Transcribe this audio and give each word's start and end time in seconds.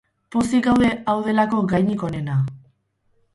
Pozik 0.35 0.63
gaude, 0.67 0.89
hau 1.13 1.15
delako 1.27 1.59
gainik 1.75 2.07
onena. 2.09 2.39